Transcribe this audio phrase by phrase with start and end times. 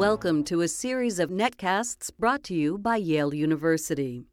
[0.00, 4.24] Welcome to a series of netcasts brought to you by Yale University.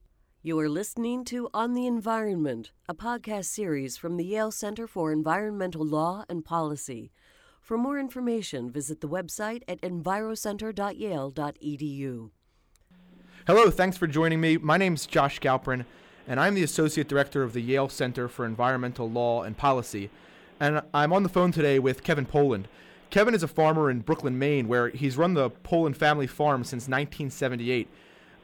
[0.42, 5.12] You are listening to On the Environment, a podcast series from the Yale Center for
[5.12, 7.12] Environmental Law and Policy.
[7.60, 12.30] For more information, visit the website at envirocenter.yale.edu.
[13.46, 14.56] Hello, thanks for joining me.
[14.56, 15.84] My name is Josh Galperin,
[16.26, 20.12] and I'm the Associate Director of the Yale Center for Environmental Law and Policy.
[20.62, 22.70] And I'm on the phone today with Kevin Poland.
[23.10, 26.84] Kevin is a farmer in Brooklin, Maine, where he's run the Poland family farm since
[26.84, 27.88] 1978.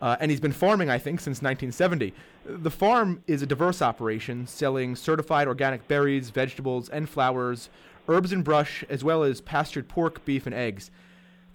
[0.01, 2.13] Uh, and he's been farming, I think, since 1970.
[2.45, 7.69] The farm is a diverse operation, selling certified organic berries, vegetables, and flowers,
[8.09, 10.91] herbs and brush, as well as pastured pork, beef, and eggs.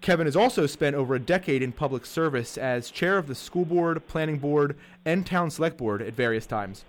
[0.01, 3.65] Kevin has also spent over a decade in public service as chair of the school
[3.65, 6.85] board, planning board, and town select board at various times.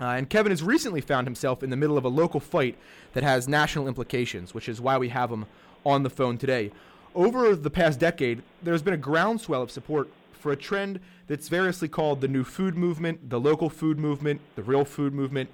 [0.00, 2.76] Uh, and Kevin has recently found himself in the middle of a local fight
[3.14, 5.46] that has national implications, which is why we have him
[5.84, 6.70] on the phone today.
[7.14, 11.88] Over the past decade, there's been a groundswell of support for a trend that's variously
[11.88, 15.48] called the New Food Movement, the Local Food Movement, the Real Food Movement,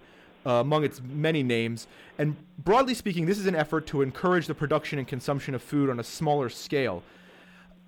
[0.44, 1.86] uh, among its many names.
[2.18, 5.88] And broadly speaking, this is an effort to encourage the production and consumption of food
[5.88, 7.02] on a smaller scale.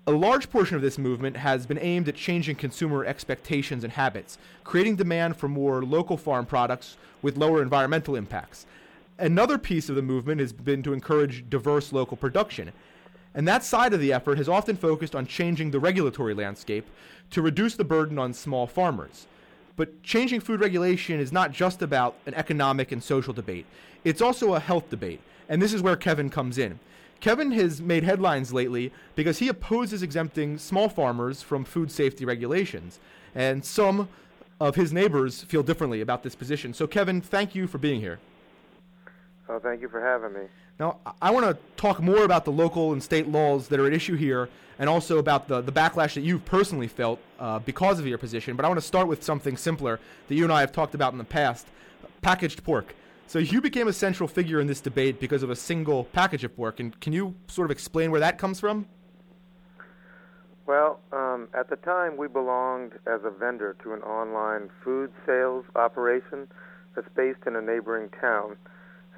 [0.07, 4.37] A large portion of this movement has been aimed at changing consumer expectations and habits,
[4.63, 8.67] creating demand for more local farm products with lower environmental impacts.
[9.17, 12.71] Another piece of the movement has been to encourage diverse local production.
[13.33, 16.85] And that side of the effort has often focused on changing the regulatory landscape
[17.31, 19.25] to reduce the burden on small farmers.
[19.75, 23.65] But changing food regulation is not just about an economic and social debate,
[24.03, 25.21] it's also a health debate.
[25.49, 26.79] And this is where Kevin comes in.
[27.19, 32.99] Kevin has made headlines lately because he opposes exempting small farmers from food safety regulations.
[33.33, 34.09] And some
[34.59, 36.73] of his neighbors feel differently about this position.
[36.73, 38.19] So, Kevin, thank you for being here.
[39.49, 40.47] Oh, thank you for having me.
[40.79, 43.93] Now, I want to talk more about the local and state laws that are at
[43.93, 48.07] issue here and also about the, the backlash that you've personally felt uh, because of
[48.07, 48.55] your position.
[48.55, 51.13] But I want to start with something simpler that you and I have talked about
[51.13, 51.67] in the past
[52.21, 52.95] packaged pork.
[53.27, 56.55] So you became a central figure in this debate because of a single package of
[56.55, 58.85] pork, and can you sort of explain where that comes from?
[60.67, 65.65] Well, um, at the time, we belonged as a vendor to an online food sales
[65.75, 66.47] operation
[66.95, 68.57] that's based in a neighboring town.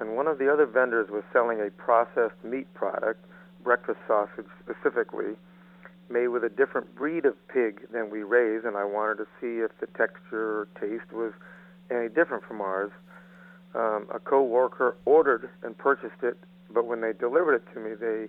[0.00, 3.24] And one of the other vendors was selling a processed meat product,
[3.62, 5.36] breakfast sausage specifically,
[6.10, 9.62] made with a different breed of pig than we raise, and I wanted to see
[9.62, 11.32] if the texture or taste was
[11.90, 12.90] any different from ours
[13.74, 16.36] um, a co-worker ordered and purchased it,
[16.72, 18.28] but when they delivered it to me, they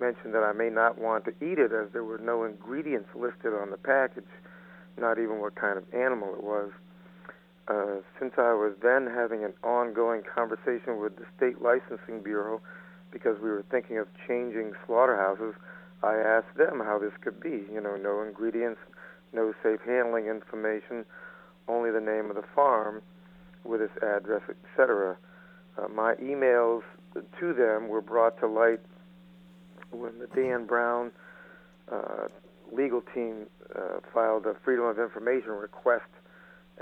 [0.00, 3.52] mentioned that I may not want to eat it as there were no ingredients listed
[3.52, 4.24] on the package,
[4.98, 6.70] not even what kind of animal it was.
[7.68, 12.60] Uh, since I was then having an ongoing conversation with the state licensing bureau
[13.12, 15.54] because we were thinking of changing slaughterhouses,
[16.02, 17.64] I asked them how this could be.
[17.72, 18.80] You know, no ingredients,
[19.32, 21.04] no safe handling information,
[21.68, 23.02] only the name of the farm
[23.64, 25.16] with its address, etc.
[25.78, 26.82] Uh, my emails
[27.38, 28.80] to them were brought to light
[29.90, 31.10] when the Dan Brown
[31.90, 32.28] uh,
[32.72, 36.04] legal team uh, filed a Freedom of Information request.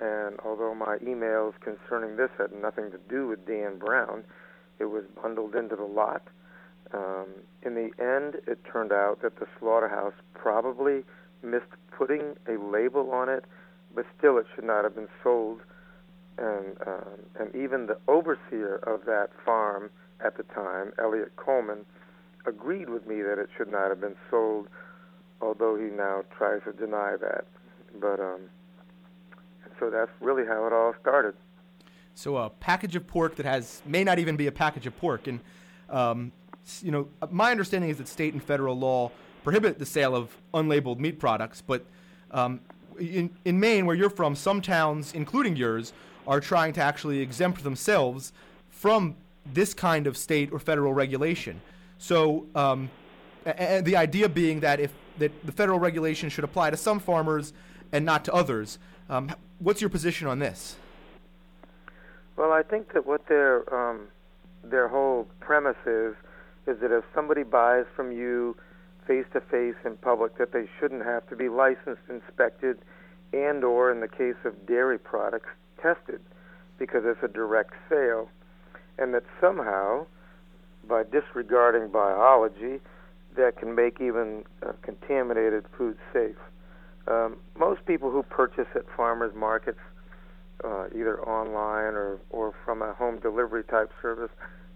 [0.01, 4.25] And although my emails concerning this had nothing to do with Dan Brown,
[4.79, 6.23] it was bundled into the lot.
[6.93, 7.27] Um,
[7.63, 11.03] in the end, it turned out that the slaughterhouse probably
[11.43, 13.45] missed putting a label on it,
[13.95, 15.61] but still it should not have been sold
[16.39, 19.91] and um, and even the overseer of that farm
[20.25, 21.85] at the time, Eliot Coleman,
[22.47, 24.69] agreed with me that it should not have been sold,
[25.41, 27.45] although he now tries to deny that.
[28.01, 28.41] But um,
[29.79, 31.35] so that's really how it all started.
[32.15, 35.27] So a package of pork that has may not even be a package of pork,
[35.27, 35.41] and
[35.89, 36.33] um,
[36.83, 39.11] you know my understanding is that state and federal law
[39.45, 41.85] prohibit the sale of unlabeled meat products, but
[42.33, 42.61] um,
[42.99, 45.93] in, in Maine, where you're from, some towns, including yours,
[46.29, 48.33] are trying to actually exempt themselves
[48.69, 49.17] from
[49.53, 51.61] this kind of state or federal regulation.
[51.97, 52.91] So, um,
[53.45, 57.53] and the idea being that if that the federal regulation should apply to some farmers
[57.91, 58.79] and not to others.
[59.09, 60.77] Um, what's your position on this?
[62.37, 64.09] Well, I think that what their um,
[64.63, 66.15] their whole premise is
[66.67, 68.55] is that if somebody buys from you
[69.07, 72.79] face to face in public, that they shouldn't have to be licensed, inspected,
[73.33, 75.49] and or in the case of dairy products,
[75.83, 76.21] tested
[76.79, 78.29] because it's a direct sale,
[78.99, 80.07] and that somehow,
[80.89, 82.81] by disregarding biology,
[83.37, 86.37] that can make even uh, contaminated food safe.
[87.07, 89.79] Um, most people who purchase at farmers markets,
[90.65, 94.31] uh, either online or, or from a home delivery type service,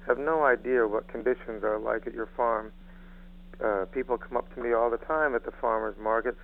[0.06, 2.72] have no idea what conditions are like at your farm.
[3.62, 6.38] uh, people come up to me all the time at the farmers markets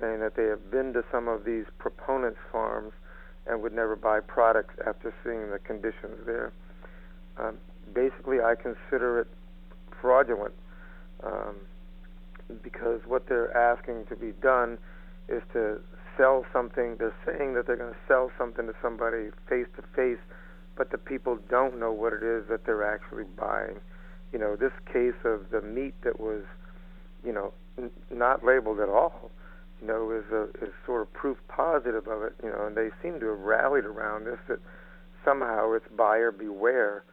[0.00, 2.92] saying that they have been to some of these proponents' farms
[3.48, 6.52] and would never buy products after seeing the conditions there.
[7.38, 7.56] Um,
[7.94, 9.28] basically, I consider it
[10.00, 10.54] fraudulent
[11.24, 11.56] um,
[12.62, 14.78] because what they're asking to be done
[15.28, 15.80] is to
[16.16, 16.96] sell something.
[16.98, 20.18] They're saying that they're going to sell something to somebody face to face,
[20.76, 23.76] but the people don't know what it is that they're actually buying.
[24.32, 26.42] You know, this case of the meat that was,
[27.24, 29.30] you know, n- not labeled at all,
[29.80, 32.34] you know, is a, is sort of proof positive of it.
[32.42, 34.58] You know, and they seem to have rallied around this that
[35.24, 37.04] somehow it's buyer beware.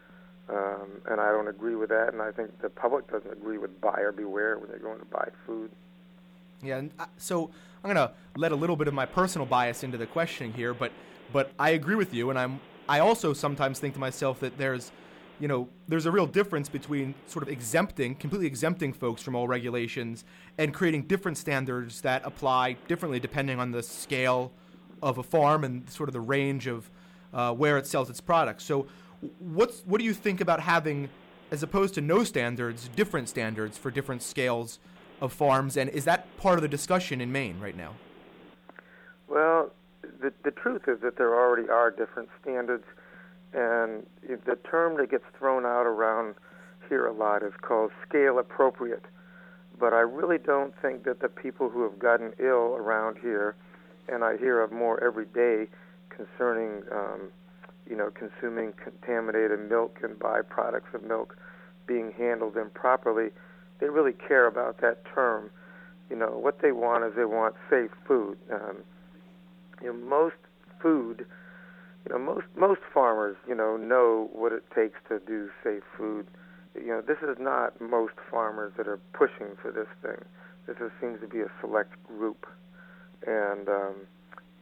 [0.48, 3.82] Um, and I don't agree with that, and I think the public doesn't agree with
[3.82, 5.72] buyer beware when they're going to buy food.
[6.62, 7.50] Yeah, and uh, so
[7.84, 10.92] I'm gonna let a little bit of my personal bias into the questioning here, but
[11.34, 14.92] but I agree with you, and I'm I also sometimes think to myself that there's
[15.40, 19.48] you know there's a real difference between sort of exempting completely exempting folks from all
[19.48, 20.24] regulations
[20.58, 24.52] and creating different standards that apply differently depending on the scale
[25.02, 26.90] of a farm and sort of the range of
[27.34, 28.64] uh, where it sells its products.
[28.64, 28.88] So
[29.40, 31.10] what's what do you think about having,
[31.52, 34.80] as opposed to no standards, different standards for different scales
[35.22, 37.94] of farms, and is that part of the discussion in Maine right now?
[39.28, 39.72] Well,
[40.02, 42.86] the the truth is that there already are different standards,
[43.56, 44.06] and
[44.46, 46.36] the term that gets thrown out around
[46.90, 49.06] here a lot is called scale appropriate.
[49.80, 53.56] But I really don't think that the people who have gotten ill around here,
[54.08, 55.68] and I hear of more every day
[56.10, 57.32] concerning um,
[57.90, 61.38] you know, consuming contaminated milk and byproducts of milk
[61.88, 63.30] being handled improperly,
[63.80, 65.52] they really care about that term.
[66.10, 68.38] You know, what they want is they want safe food.
[68.52, 68.78] Um,
[69.82, 70.36] you know, most
[70.82, 71.26] food,
[72.06, 76.28] you know, most most farmers, you know, know what it takes to do safe food.
[76.76, 80.24] You know, this is not most farmers that are pushing for this thing.
[80.68, 82.48] This is, seems to be a select group,
[83.26, 83.96] and um,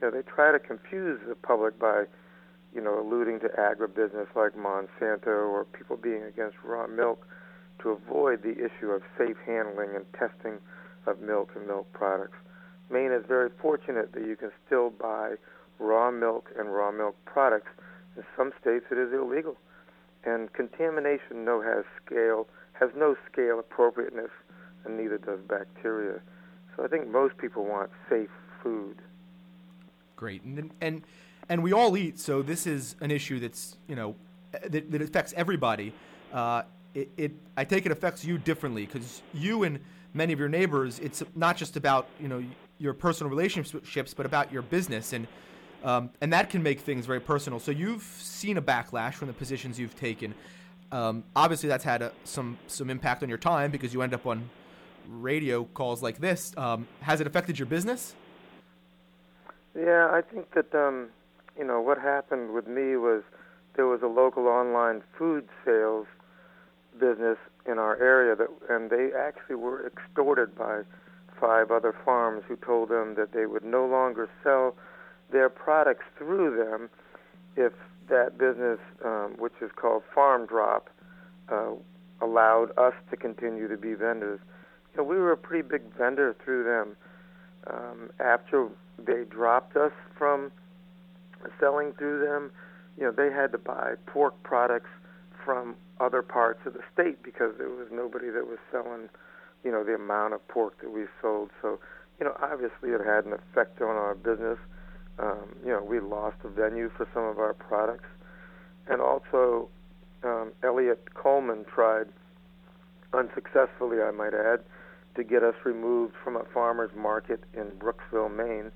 [0.01, 2.05] you know, they try to confuse the public by
[2.73, 7.25] you know, alluding to agribusiness like Monsanto or people being against raw milk
[7.79, 10.57] to avoid the issue of safe handling and testing
[11.05, 12.37] of milk and milk products.
[12.89, 15.35] Maine is very fortunate that you can still buy
[15.79, 17.71] raw milk and raw milk products.
[18.15, 19.57] In some states, it is illegal,
[20.23, 24.31] and contamination no has scale has no scale appropriateness,
[24.85, 26.19] and neither does bacteria.
[26.75, 28.29] So I think most people want safe
[28.61, 28.97] food.
[30.15, 31.03] Great, and and
[31.49, 32.19] and we all eat.
[32.19, 34.15] So this is an issue that's you know
[34.69, 35.93] that, that affects everybody.
[36.31, 39.79] Uh, it, it, I take it affects you differently because you and
[40.13, 40.99] many of your neighbors.
[40.99, 42.43] It's not just about you know
[42.77, 45.27] your personal relationships, but about your business and.
[45.83, 47.59] Um, and that can make things very personal.
[47.59, 50.33] So you've seen a backlash from the positions you've taken.
[50.91, 54.25] Um, obviously, that's had a, some some impact on your time because you end up
[54.25, 54.49] on
[55.07, 56.53] radio calls like this.
[56.55, 58.15] Um, has it affected your business?
[59.75, 61.09] Yeah, I think that um,
[61.57, 63.23] you know, what happened with me was
[63.75, 66.05] there was a local online food sales
[66.99, 70.81] business in our area that and they actually were extorted by
[71.39, 74.75] five other farms who told them that they would no longer sell
[75.31, 76.89] their products through them
[77.55, 77.73] if
[78.09, 80.89] that business, um, which is called Farm Drop,
[81.49, 81.71] uh,
[82.21, 84.39] allowed us to continue to be vendors.
[84.93, 86.95] You know, we were a pretty big vendor through them.
[87.67, 90.51] Um, after they dropped us from
[91.59, 92.51] selling through them,
[92.97, 94.89] you know, they had to buy pork products
[95.43, 99.09] from other parts of the state because there was nobody that was selling,
[99.63, 101.49] you know, the amount of pork that we sold.
[101.61, 101.79] So,
[102.19, 104.57] you know, obviously it had an effect on our business.
[105.19, 108.09] Um, you know, we lost a venue for some of our products.
[108.87, 109.69] And also,
[110.23, 112.07] um, Eliot Coleman tried,
[113.13, 114.61] unsuccessfully, I might add,
[115.15, 118.71] to get us removed from a farmer's market in Brooksville, Maine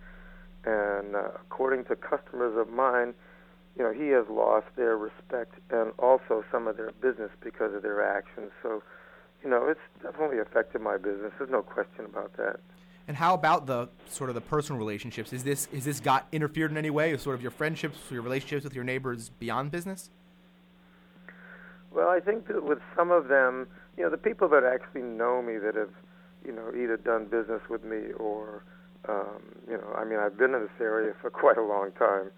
[0.67, 3.13] and uh, according to customers of mine,
[3.77, 7.83] you know, he has lost their respect and also some of their business because of
[7.83, 8.51] their actions.
[8.61, 8.83] So,
[9.43, 11.31] you know, it's definitely affected my business.
[11.37, 12.59] There's no question about that.
[13.07, 15.31] And how about the sort of the personal relationships?
[15.31, 17.11] Is this is this got interfered in any way?
[17.11, 20.09] Is sort of your friendships, your relationships with your neighbors beyond business?
[21.91, 25.41] Well, I think that with some of them, you know, the people that actually know
[25.41, 25.93] me that have,
[26.45, 28.63] you know, either done business with me or
[29.07, 32.31] um, you know, I mean, I've been in this area for quite a long time.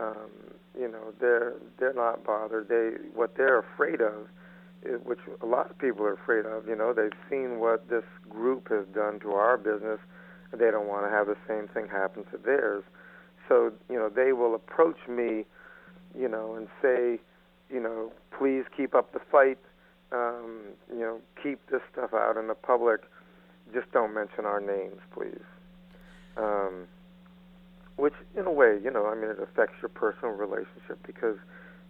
[0.00, 0.30] Um,
[0.78, 2.68] you know, they're they're not bothered.
[2.68, 4.28] They what they're afraid of,
[5.04, 6.66] which a lot of people are afraid of.
[6.66, 9.98] You know, they've seen what this group has done to our business,
[10.52, 12.82] they don't want to have the same thing happen to theirs.
[13.48, 15.44] So you know, they will approach me,
[16.18, 17.20] you know, and say,
[17.68, 19.58] you know, please keep up the fight.
[20.12, 23.02] um, you know, keep this stuff out in the public.
[23.72, 25.44] Just don't mention our names, please.
[26.36, 26.86] Um,
[27.96, 31.36] which, in a way, you know, I mean, it affects your personal relationship because,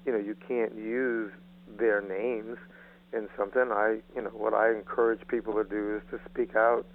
[0.04, 1.32] you know, you can't use
[1.78, 2.58] their names
[3.12, 3.70] in something.
[3.72, 6.86] I, you know, what I encourage people to do is to speak out,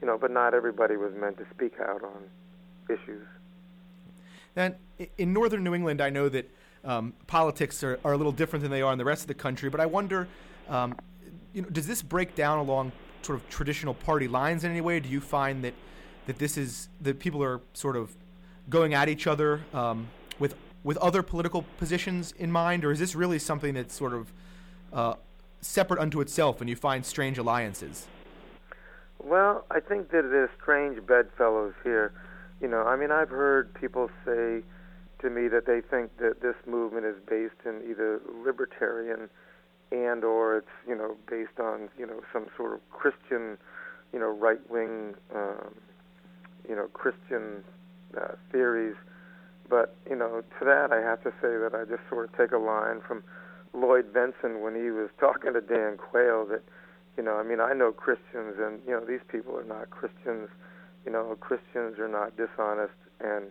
[0.00, 2.24] you know, but not everybody was meant to speak out on
[2.88, 3.26] issues.
[4.56, 4.74] And
[5.16, 6.50] in northern New England, I know that
[6.84, 9.34] um, politics are, are a little different than they are in the rest of the
[9.34, 10.26] country, but I wonder,
[10.68, 10.96] um,
[11.52, 14.98] you know, does this break down along sort of traditional party lines in any way?
[15.00, 15.74] Do you find that
[16.26, 18.16] that this is that people are sort of
[18.68, 20.08] going at each other um,
[20.38, 24.32] with with other political positions in mind, or is this really something that's sort of
[24.92, 25.14] uh,
[25.60, 28.06] separate unto itself, and you find strange alliances?
[29.22, 32.12] Well, I think that there's strange bedfellows here.
[32.60, 34.62] You know, I mean, I've heard people say
[35.20, 39.28] to me that they think that this movement is based in either libertarian
[39.92, 43.58] and or it's you know based on you know some sort of Christian,
[44.12, 45.74] you know, right wing, um,
[46.68, 47.64] you know, Christian
[48.16, 48.96] uh, theories.
[49.68, 52.52] But you know, to that I have to say that I just sort of take
[52.52, 53.22] a line from
[53.72, 56.62] Lloyd Bentsen when he was talking to Dan Quayle that,
[57.16, 60.48] you know, I mean, I know Christians, and you know, these people are not Christians.
[61.04, 63.50] You know, Christians are not dishonest and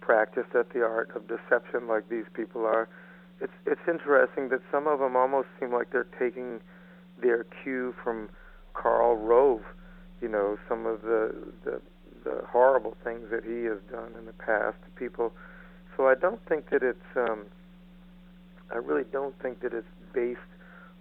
[0.00, 2.88] practice at the art of deception like these people are.
[3.40, 6.60] It's it's interesting that some of them almost seem like they're taking
[7.20, 8.30] their cue from
[8.74, 9.62] Karl Rove.
[10.20, 11.80] You know, some of the the
[12.24, 15.32] the horrible things that he has done in the past to people.
[15.96, 17.46] So I don't think that it's um,
[18.70, 20.40] I really don't think that it's based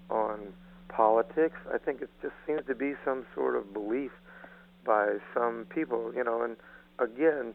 [0.09, 0.53] on
[0.87, 1.57] politics.
[1.73, 4.11] I think it just seems to be some sort of belief
[4.85, 6.57] by some people, you know, and
[6.99, 7.53] again,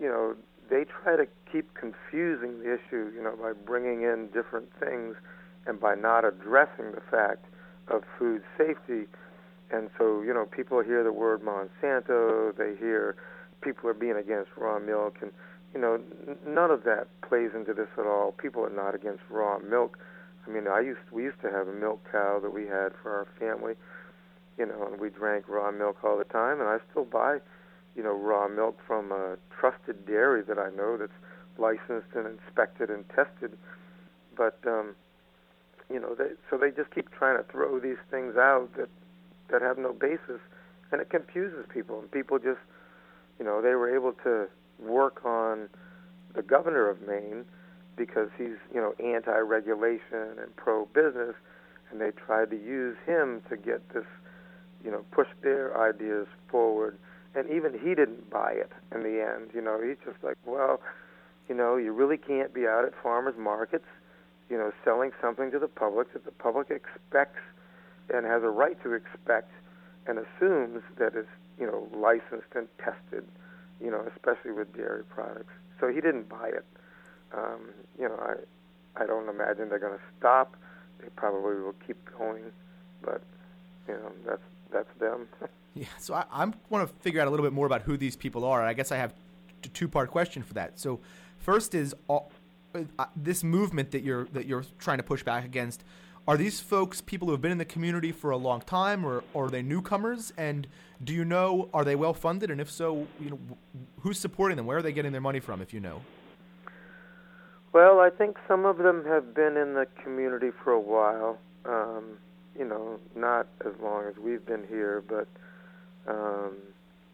[0.00, 0.34] you know,
[0.68, 5.16] they try to keep confusing the issue, you know, by bringing in different things
[5.66, 7.44] and by not addressing the fact
[7.88, 9.06] of food safety
[9.72, 13.16] and so, you know, people hear the word Monsanto, they hear
[13.62, 15.32] people are being against raw milk, and,
[15.74, 16.00] you know,
[16.46, 18.32] none of that plays into this at all.
[18.32, 19.98] People are not against raw milk.
[20.46, 23.10] I mean, I used we used to have a milk cow that we had for
[23.10, 23.74] our family,
[24.58, 27.38] you know, and we drank raw milk all the time, and I still buy,
[27.96, 31.12] you know, raw milk from a trusted dairy that I know that's
[31.58, 33.56] licensed and inspected and tested.
[34.36, 34.94] But um,
[35.90, 38.88] you know, they, so they just keep trying to throw these things out that
[39.50, 40.40] that have no basis,
[40.90, 42.00] and it confuses people.
[42.00, 42.60] And people just,
[43.38, 44.48] you know, they were able to
[44.84, 45.68] work on
[46.34, 47.44] the governor of Maine
[47.96, 51.34] because he's, you know, anti-regulation and pro-business,
[51.90, 54.06] and they tried to use him to get this,
[54.84, 56.96] you know, push their ideas forward.
[57.34, 59.50] And even he didn't buy it in the end.
[59.54, 60.80] You know, he's just like, well,
[61.48, 63.86] you know, you really can't be out at farmers markets,
[64.48, 67.40] you know, selling something to the public that the public expects
[68.12, 69.50] and has a right to expect
[70.06, 73.24] and assumes that it's you know licensed and tested,
[73.82, 75.52] you know, especially with dairy products.
[75.80, 76.64] So he didn't buy it.
[77.34, 80.56] Um, you know, I I don't imagine they're going to stop.
[81.00, 82.44] They probably will keep going,
[83.02, 83.22] but
[83.88, 85.28] you know that's that's them.
[85.74, 85.86] yeah.
[85.98, 88.44] So I, I want to figure out a little bit more about who these people
[88.44, 88.62] are.
[88.62, 89.14] I guess I have
[89.64, 90.78] a two part question for that.
[90.78, 91.00] So
[91.38, 92.30] first is all,
[92.74, 95.84] uh, this movement that you're that you're trying to push back against
[96.26, 99.24] are these folks people who have been in the community for a long time, or,
[99.34, 100.32] or are they newcomers?
[100.36, 100.68] And
[101.02, 102.50] do you know are they well funded?
[102.50, 103.38] And if so, you know,
[104.00, 104.66] who's supporting them?
[104.66, 105.60] Where are they getting their money from?
[105.60, 106.02] If you know.
[107.72, 111.38] Well, I think some of them have been in the community for a while.
[111.64, 112.18] Um,
[112.56, 115.26] you know, not as long as we've been here, but
[116.06, 116.56] um,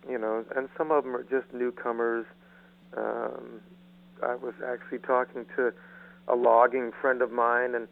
[0.08, 2.26] you know, and some of them are just newcomers.
[2.96, 3.60] Um,
[4.22, 5.72] I was actually talking to
[6.26, 7.86] a logging friend of mine, and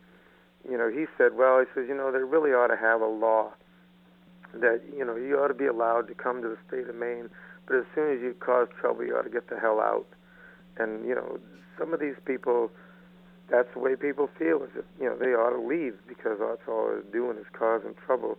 [0.69, 3.07] you know, he said, well, he says, you know, they really ought to have a
[3.07, 3.53] law
[4.55, 7.29] that, you know, you ought to be allowed to come to the state of Maine,
[7.67, 10.07] but as soon as you cause trouble, you ought to get the hell out.
[10.79, 11.39] And, you know,
[11.79, 12.71] some of these people,
[13.51, 16.67] that's the way people feel is that, you know, they ought to leave because that's
[16.69, 18.39] all they're doing is causing trouble.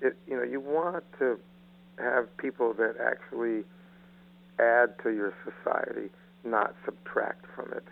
[0.00, 1.38] It, you know, you want to
[1.98, 3.64] have people that actually
[4.58, 6.08] add to your society,
[6.44, 7.84] not subtract from it.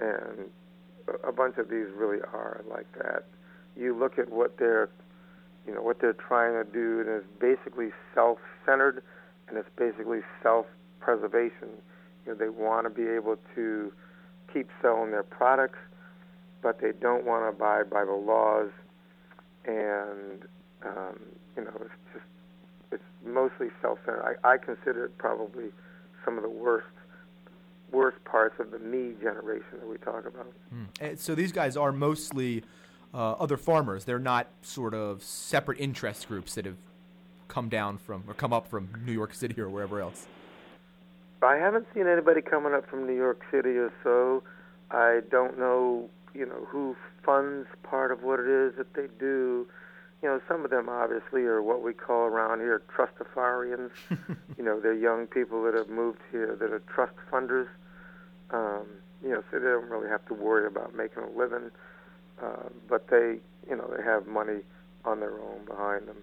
[0.00, 0.50] And
[1.26, 3.24] a bunch of these really are like that.
[3.76, 4.88] You look at what they're,
[5.66, 9.02] you know, what they're trying to do, and it's basically self-centered,
[9.48, 11.68] and it's basically self-preservation.
[12.24, 13.92] You know, they want to be able to
[14.52, 15.78] keep selling their products,
[16.62, 18.70] but they don't want to abide by the laws,
[19.64, 20.44] and
[20.84, 21.20] um,
[21.56, 22.24] you know, it's just
[22.92, 24.38] it's mostly self-centered.
[24.44, 25.66] I, I consider it probably
[26.24, 26.86] some of the worst
[27.92, 30.52] worst parts of the me generation that we talk about.
[30.74, 31.18] Mm.
[31.18, 32.64] So these guys are mostly
[33.14, 34.04] uh, other farmers.
[34.04, 36.76] They're not sort of separate interest groups that have
[37.48, 40.26] come down from or come up from New York City or wherever else.
[41.42, 44.42] I haven't seen anybody coming up from New York City or so.
[44.90, 49.66] I don't know, you know, who funds part of what it is that they do.
[50.22, 53.90] You know, some of them obviously are what we call around here trustafarians.
[54.58, 57.68] you know, they're young people that have moved here that are trust funders.
[58.50, 58.86] Um,
[59.22, 61.70] you know, so they don't really have to worry about making a living.
[62.42, 64.60] Uh, but they, you know, they have money
[65.04, 66.16] on their own behind them.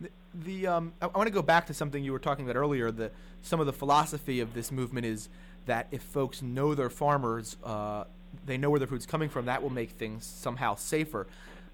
[0.00, 2.56] The, the um, I, I want to go back to something you were talking about
[2.58, 2.90] earlier.
[2.90, 3.10] The
[3.42, 5.28] some of the philosophy of this movement is
[5.66, 8.04] that if folks know their farmers, uh,
[8.46, 9.46] they know where their food's coming from.
[9.46, 11.26] That will make things somehow safer.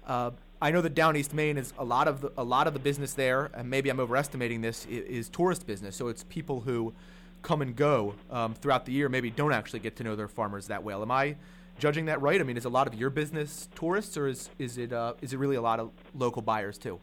[0.05, 0.31] Uh,
[0.61, 2.79] I know that down East Maine is a lot of the, a lot of the
[2.79, 5.95] business there, and maybe I'm overestimating this, is, is tourist business.
[5.95, 6.93] So it's people who
[7.41, 10.67] come and go um, throughout the year, maybe don't actually get to know their farmers
[10.67, 11.01] that well.
[11.01, 11.35] Am I
[11.77, 12.39] judging that right?
[12.39, 15.33] I mean, is a lot of your business tourists, or is is it uh, is
[15.33, 16.99] it really a lot of local buyers too?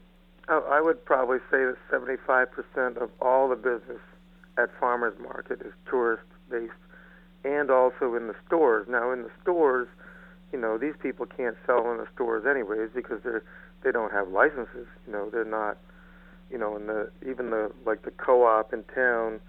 [0.48, 4.00] I would probably say that 75% of all the business
[4.58, 6.72] at farmers market is tourist based,
[7.44, 8.86] and also in the stores.
[8.88, 9.88] Now, in the stores,
[10.52, 13.42] you know, these people can't sell in the stores anyways because they're
[13.82, 14.86] they don't have licenses.
[15.06, 15.78] You know, they're not.
[16.50, 19.40] You know, in the even the like the co-op in town,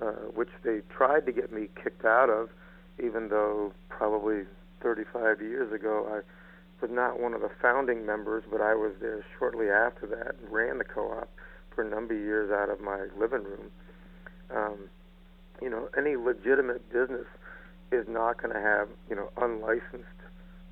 [0.00, 2.48] uh, which they tried to get me kicked out of,
[2.98, 4.44] even though probably
[4.82, 6.20] 35 years ago I
[6.80, 10.50] was not one of the founding members, but I was there shortly after that and
[10.50, 11.28] ran the co-op
[11.74, 13.70] for a number of years out of my living room.
[14.50, 14.88] Um,
[15.60, 17.26] you know, any legitimate business
[17.92, 20.20] is not going to have you know unlicensed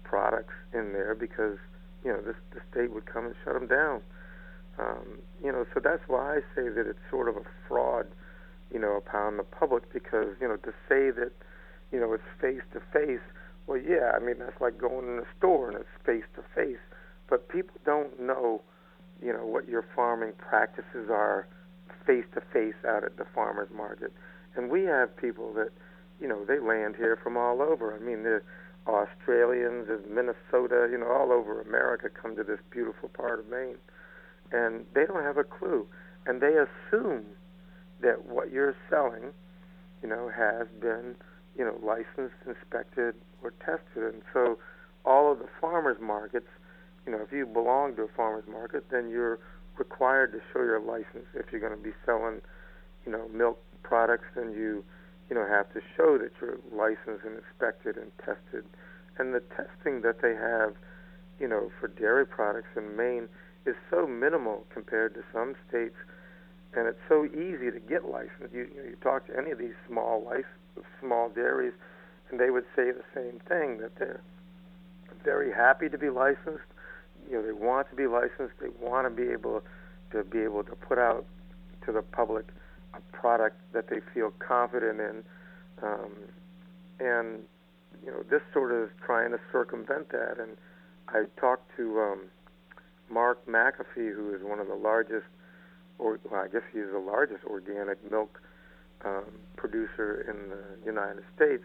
[0.04, 1.58] products in there because
[2.04, 4.00] you know this the state would come and shut them down.
[4.78, 8.06] Um, you know, so that's why I say that it's sort of a fraud,
[8.72, 11.32] you know, upon the public because you know to say that
[11.90, 13.20] you know it's face to face
[13.68, 16.80] well, yeah, I mean that's like going in a store and it's face to face,
[17.28, 18.62] but people don't know,
[19.22, 21.46] you know, what your farming practices are
[22.06, 24.10] face to face out at the farmers market.
[24.56, 25.68] And we have people that,
[26.20, 27.94] you know, they land here from all over.
[27.94, 28.42] I mean, the
[28.86, 33.76] Australians, there's Minnesota, you know, all over America come to this beautiful part of Maine,
[34.52, 35.86] and they don't have a clue,
[36.26, 37.24] and they assume
[38.00, 39.32] that what you're selling,
[40.02, 41.16] you know, has been,
[41.56, 44.14] you know, licensed, inspected, were tested.
[44.14, 44.58] And so
[45.04, 46.48] all of the farmers markets,
[47.06, 49.38] you know, if you belong to a farmers market, then you're
[49.76, 51.26] required to show your license.
[51.34, 52.40] If you're going to be selling,
[53.04, 54.84] you know, milk products, then you,
[55.28, 58.64] you know, have to show that you're licensed and inspected and tested.
[59.18, 60.74] And the testing that they have,
[61.38, 63.28] you know, for dairy products in Maine
[63.66, 65.96] is so minimal compared to some states,
[66.74, 68.52] and it's so easy to get licensed.
[68.52, 70.46] You, you, know, you talk to any of these small license,
[71.00, 71.74] small dairies,
[72.30, 74.20] and they would say the same thing that they're
[75.24, 76.64] very happy to be licensed.
[77.28, 78.54] You know, they want to be licensed.
[78.60, 79.62] They want to be able
[80.12, 81.26] to be able to put out
[81.84, 82.46] to the public
[82.94, 85.24] a product that they feel confident in,
[85.82, 86.12] um,
[87.00, 87.40] and
[88.04, 90.38] you know, this sort of is trying to circumvent that.
[90.38, 90.56] And
[91.08, 92.20] I talked to um,
[93.10, 95.26] Mark McAfee, who is one of the largest,
[95.98, 98.40] or well, I guess he's the largest organic milk
[99.04, 99.24] um,
[99.56, 101.64] producer in the United States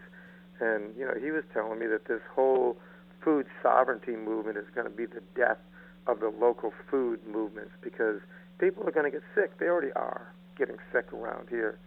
[0.60, 2.76] and you know, he was telling me that this whole
[3.22, 5.58] food sovereignty movement is going to be the death
[6.06, 8.20] of the local food movements because
[8.58, 9.58] people are going to get sick.
[9.58, 11.78] They already are getting sick around here,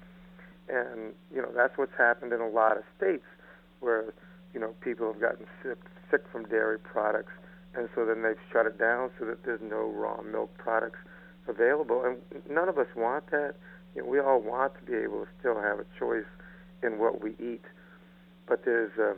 [0.69, 3.25] and you know that's what's happened in a lot of states
[3.79, 4.13] where
[4.53, 5.77] you know people have gotten sick
[6.11, 7.33] sick from dairy products,
[7.75, 10.99] and so then they've shut it down so that there's no raw milk products
[11.47, 12.03] available.
[12.03, 12.17] And
[12.49, 13.55] none of us want that.
[13.95, 16.29] You know, we all want to be able to still have a choice
[16.83, 17.63] in what we eat
[18.47, 19.15] but there's a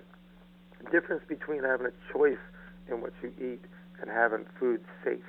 [0.91, 2.41] difference between having a choice
[2.89, 3.63] in what you eat
[4.01, 5.19] and having food safe,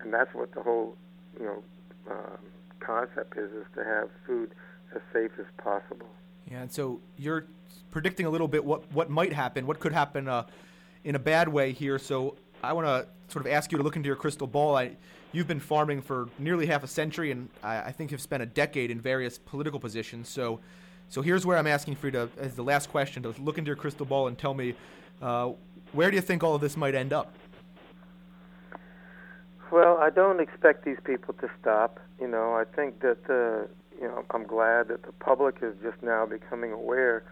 [0.00, 0.96] and that's what the whole
[1.38, 1.62] you know
[2.10, 2.38] um,
[2.80, 4.54] concept is: is to have food
[4.94, 6.08] as safe as possible.
[6.50, 7.46] Yeah, and so you're
[7.90, 10.46] predicting a little bit what what might happen, what could happen uh,
[11.04, 11.98] in a bad way here.
[11.98, 14.76] So I want to sort of ask you to look into your crystal ball.
[14.76, 14.92] I,
[15.32, 18.46] you've been farming for nearly half a century, and I, I think have spent a
[18.46, 20.28] decade in various political positions.
[20.28, 20.60] So
[21.08, 23.68] so here's where I'm asking for you to, as the last question, to look into
[23.68, 24.74] your crystal ball and tell me
[25.20, 25.50] uh,
[25.92, 27.34] where do you think all of this might end up?
[29.70, 32.00] Well, I don't expect these people to stop.
[32.20, 33.68] You know, I think that the,
[34.00, 37.22] you know, I'm glad that the public is just now becoming aware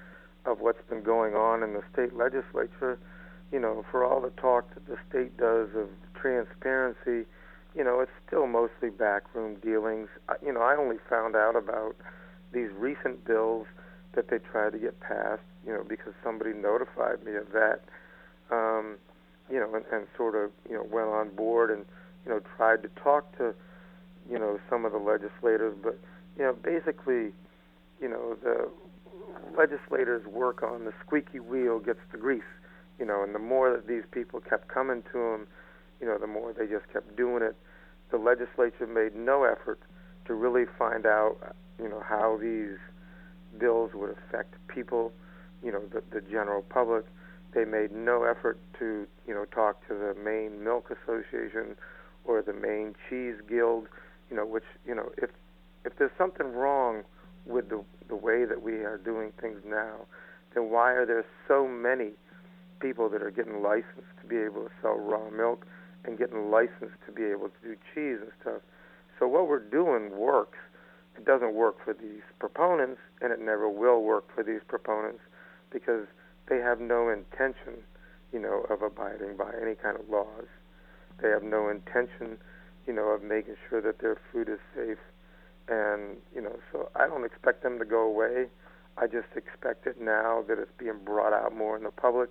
[0.46, 2.98] of what's been going on in the state legislature.
[3.50, 7.26] You know, for all the talk that the state does of transparency,
[7.74, 10.08] you know, it's still mostly backroom dealings.
[10.44, 11.96] You know, I only found out about
[12.52, 13.66] these recent bills
[14.14, 17.80] that they tried to get passed, you know, because somebody notified me of that.
[18.50, 18.96] Um,
[19.50, 21.84] you know, and, and sort of, you know, went on board and,
[22.24, 23.54] you know, tried to talk to,
[24.30, 25.74] you know, some of the legislators.
[25.82, 25.98] But,
[26.36, 27.32] you know, basically,
[28.00, 28.68] you know, the
[29.56, 32.42] legislators work on the squeaky wheel gets the grease,
[32.98, 35.46] you know, and the more that these people kept coming to them,
[36.00, 37.56] you know, the more they just kept doing it.
[38.10, 39.80] The legislature made no effort
[40.26, 42.78] to really find out, you know, how these
[43.58, 45.12] bills would affect people,
[45.62, 47.04] you know, the, the general public.
[47.52, 51.76] They made no effort to, you know, talk to the Maine Milk Association
[52.28, 53.88] or the Maine Cheese Guild,
[54.30, 55.30] you know, which, you know, if
[55.84, 57.02] if there's something wrong
[57.46, 60.06] with the the way that we are doing things now,
[60.54, 62.10] then why are there so many
[62.80, 65.66] people that are getting licensed to be able to sell raw milk
[66.04, 68.60] and getting licensed to be able to do cheese and stuff?
[69.18, 70.58] So what we're doing works.
[71.16, 75.18] It doesn't work for these proponents, and it never will work for these proponents
[75.72, 76.06] because
[76.48, 77.82] they have no intention,
[78.32, 80.46] you know, of abiding by any kind of laws.
[81.20, 82.38] They have no intention,
[82.86, 84.98] you know, of making sure that their food is safe.
[85.68, 88.46] And, you know, so I don't expect them to go away.
[88.96, 92.30] I just expect it now that it's being brought out more in the public,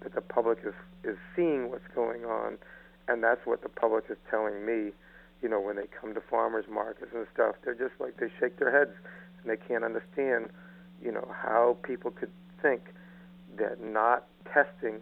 [0.00, 2.56] that the public is, is seeing what's going on,
[3.08, 4.92] and that's what the public is telling me,
[5.42, 7.56] you know, when they come to farmers markets and stuff.
[7.64, 8.96] They're just like, they shake their heads,
[9.42, 10.50] and they can't understand,
[11.02, 12.30] you know, how people could
[12.62, 12.80] think
[13.58, 15.00] that not testing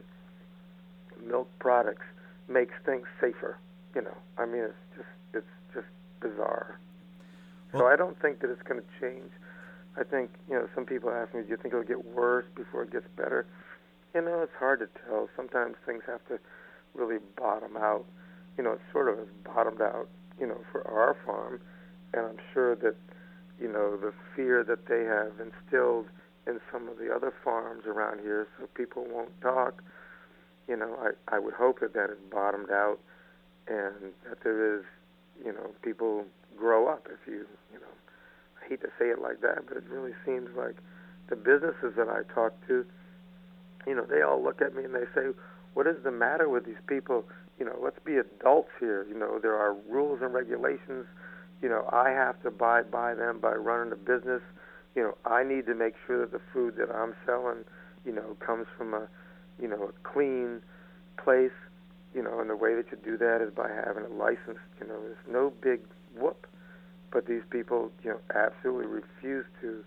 [1.25, 2.07] milk products
[2.49, 3.59] makes things safer.
[3.95, 5.87] You know, I mean, it's just it's just
[6.21, 6.79] bizarre.
[7.73, 9.31] Well, so I don't think that it's going to change.
[9.97, 12.83] I think you know some people ask me, do you think it'll get worse before
[12.83, 13.47] it gets better?
[14.15, 15.29] You know, it's hard to tell.
[15.35, 16.39] Sometimes things have to
[16.95, 18.05] really bottom out.
[18.57, 20.09] You know, it sort of has bottomed out.
[20.39, 21.61] You know, for our farm,
[22.13, 22.97] and I'm sure that
[23.59, 26.07] you know the fear that they have instilled
[26.47, 29.83] in some of the other farms around here, so people won't talk.
[30.68, 32.98] You know, I I would hope that that has bottomed out,
[33.68, 34.85] and that there is,
[35.44, 36.24] you know, people
[36.57, 37.09] grow up.
[37.11, 37.94] If you, you know,
[38.62, 40.76] I hate to say it like that, but it really seems like
[41.29, 42.85] the businesses that I talk to,
[43.87, 45.33] you know, they all look at me and they say,
[45.74, 47.24] "What is the matter with these people?
[47.59, 49.07] You know, let's be adults here.
[49.09, 51.07] You know, there are rules and regulations.
[51.62, 54.42] You know, I have to abide by them by running a business."
[54.96, 57.64] you know, I need to make sure that the food that I'm selling,
[58.05, 59.07] you know, comes from a,
[59.61, 60.61] you know, a clean
[61.16, 61.53] place,
[62.14, 64.61] you know, and the way that you do that is by having it licensed.
[64.81, 65.81] You know, there's no big
[66.16, 66.47] whoop,
[67.11, 69.85] but these people, you know, absolutely refuse to,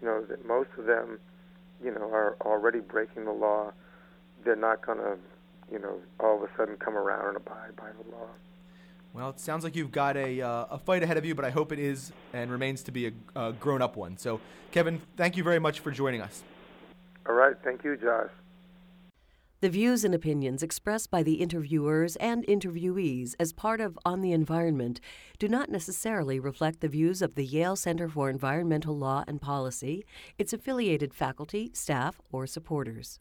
[0.00, 1.18] you know, that most of them,
[1.82, 3.72] you know, are already breaking the law.
[4.44, 5.16] They're not going to,
[5.70, 8.28] you know, all of a sudden come around and abide by the law.
[9.14, 11.50] Well, it sounds like you've got a, uh, a fight ahead of you, but I
[11.50, 14.16] hope it is and remains to be a, a grown up one.
[14.16, 16.42] So, Kevin, thank you very much for joining us.
[17.26, 17.54] All right.
[17.62, 18.30] Thank you, Josh.
[19.62, 24.32] The views and opinions expressed by the interviewers and interviewees as part of On the
[24.32, 25.00] Environment
[25.38, 30.04] do not necessarily reflect the views of the Yale Center for Environmental Law and Policy,
[30.36, 33.20] its affiliated faculty, staff, or supporters.